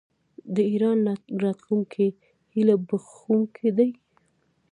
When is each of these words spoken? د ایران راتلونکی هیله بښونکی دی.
د 0.55 0.57
ایران 0.71 0.99
راتلونکی 1.43 2.07
هیله 2.53 2.75
بښونکی 2.87 3.69
دی. 3.77 3.89